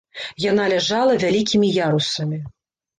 Яна 0.51 0.63
ляжала 0.73 1.19
вялікімі 1.27 1.73
ярусамі. 1.85 2.45